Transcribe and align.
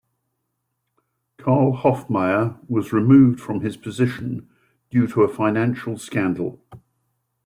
Karl 1.37 1.77
Hofmaier 1.83 2.57
was 2.67 2.91
removed 2.91 3.39
from 3.39 3.61
his 3.61 3.77
position 3.77 4.49
due 4.89 5.05
to 5.05 5.21
a 5.21 5.27
financial 5.31 5.95
scandal. 5.95 6.59